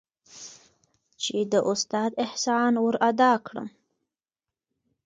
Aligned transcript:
چې 1.21 1.37
د 1.51 1.53
استاد 1.71 2.11
احسان 2.25 2.73
ورادا 2.85 3.33
كړم. 3.47 3.67